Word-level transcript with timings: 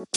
Halo 0.00 0.08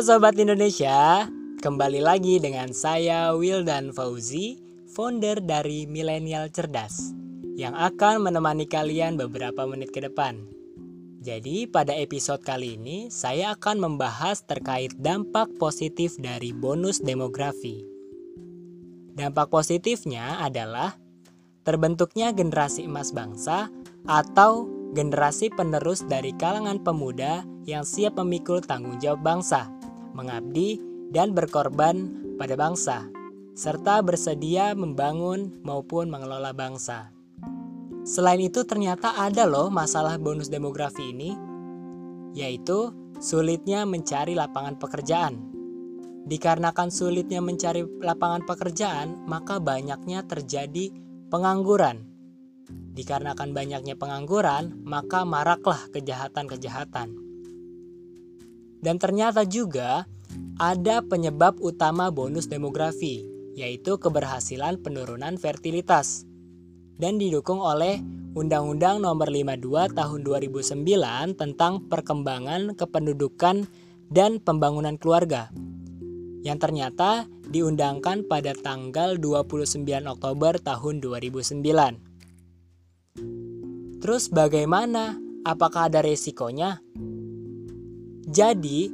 Sobat 0.00 0.40
Indonesia, 0.40 1.28
kembali 1.60 2.00
lagi 2.00 2.40
dengan 2.40 2.72
saya 2.72 3.36
Wildan 3.36 3.92
Fauzi, 3.92 4.56
founder 4.88 5.44
dari 5.44 5.84
Milenial 5.84 6.48
Cerdas, 6.48 7.12
yang 7.60 7.76
akan 7.76 8.24
menemani 8.24 8.64
kalian 8.64 9.20
beberapa 9.20 9.68
menit 9.68 9.92
ke 9.92 10.00
depan. 10.00 10.55
Jadi 11.26 11.66
pada 11.66 11.90
episode 11.90 12.38
kali 12.38 12.78
ini 12.78 13.10
saya 13.10 13.58
akan 13.58 13.82
membahas 13.82 14.46
terkait 14.46 14.94
dampak 14.94 15.50
positif 15.58 16.14
dari 16.22 16.54
bonus 16.54 17.02
demografi. 17.02 17.82
Dampak 19.18 19.50
positifnya 19.50 20.38
adalah 20.38 20.94
terbentuknya 21.66 22.30
generasi 22.30 22.86
emas 22.86 23.10
bangsa 23.10 23.66
atau 24.06 24.70
generasi 24.94 25.50
penerus 25.50 26.06
dari 26.06 26.30
kalangan 26.30 26.78
pemuda 26.86 27.42
yang 27.66 27.82
siap 27.82 28.14
memikul 28.22 28.62
tanggung 28.62 29.02
jawab 29.02 29.26
bangsa, 29.26 29.66
mengabdi 30.14 30.78
dan 31.10 31.34
berkorban 31.34 32.06
pada 32.38 32.54
bangsa, 32.54 33.02
serta 33.58 33.98
bersedia 33.98 34.78
membangun 34.78 35.58
maupun 35.66 36.06
mengelola 36.06 36.54
bangsa. 36.54 37.15
Selain 38.06 38.38
itu 38.38 38.62
ternyata 38.62 39.18
ada 39.18 39.44
loh 39.50 39.66
masalah 39.66 40.14
bonus 40.16 40.46
demografi 40.46 41.10
ini, 41.10 41.34
yaitu 42.38 42.94
sulitnya 43.18 43.82
mencari 43.82 44.38
lapangan 44.38 44.78
pekerjaan. 44.78 45.34
Dikarenakan 46.26 46.94
sulitnya 46.94 47.42
mencari 47.42 47.82
lapangan 47.82 48.46
pekerjaan, 48.46 49.26
maka 49.26 49.58
banyaknya 49.58 50.22
terjadi 50.22 50.94
pengangguran 51.30 52.16
Dikarenakan 52.96 53.52
banyaknya 53.52 53.92
pengangguran, 53.92 54.80
maka 54.80 55.28
maraklah 55.28 55.84
kejahatan-kejahatan. 55.92 57.12
Dan 58.80 58.96
ternyata 58.96 59.44
juga 59.44 60.08
ada 60.56 61.04
penyebab 61.04 61.60
utama 61.60 62.08
bonus 62.08 62.48
demografi, 62.48 63.20
yaitu 63.52 64.00
keberhasilan 64.00 64.80
penurunan 64.80 65.36
fertilitas. 65.36 66.24
Dan 66.96 67.20
didukung 67.20 67.60
oleh 67.60 68.00
Undang-Undang 68.36 69.00
Nomor 69.04 69.28
52 69.32 69.96
Tahun 69.96 70.20
2009 70.24 71.36
tentang 71.36 71.80
perkembangan 71.88 72.76
kependudukan 72.76 73.66
dan 74.12 74.38
pembangunan 74.40 74.96
keluarga 75.00 75.48
yang 76.46 76.62
ternyata 76.62 77.26
diundangkan 77.50 78.22
pada 78.30 78.54
tanggal 78.54 79.18
29 79.18 79.82
Oktober 80.06 80.62
tahun 80.62 81.02
2009. 81.02 83.98
Terus 83.98 84.30
bagaimana? 84.30 85.18
Apakah 85.46 85.86
ada 85.90 86.02
resikonya? 86.02 86.82
Jadi, 88.26 88.90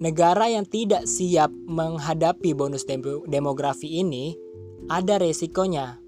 negara 0.00 0.48
yang 0.48 0.64
tidak 0.64 1.04
siap 1.04 1.52
menghadapi 1.52 2.56
bonus 2.56 2.88
demografi 3.28 4.00
ini 4.00 4.32
ada 4.88 5.20
resikonya. 5.20 6.00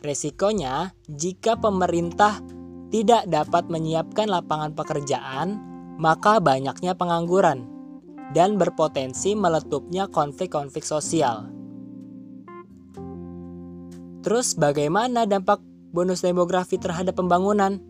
Resikonya 0.00 0.96
jika 1.12 1.60
pemerintah 1.60 2.40
tidak 2.88 3.28
dapat 3.28 3.68
menyiapkan 3.68 4.32
lapangan 4.32 4.72
pekerjaan, 4.72 5.60
maka 6.00 6.40
banyaknya 6.40 6.96
pengangguran 6.96 7.68
dan 8.32 8.56
berpotensi 8.56 9.36
meletupnya 9.36 10.08
konflik-konflik 10.08 10.82
sosial. 10.88 11.52
Terus 14.24 14.56
bagaimana 14.56 15.28
dampak 15.28 15.60
bonus 15.92 16.24
demografi 16.24 16.80
terhadap 16.80 17.16
pembangunan. 17.20 17.80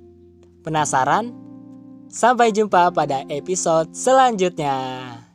Penasaran? 0.66 1.31
Sampai 2.10 2.50
jumpa 2.50 2.91
pada 2.91 3.22
episode 3.31 3.94
selanjutnya. 3.94 5.29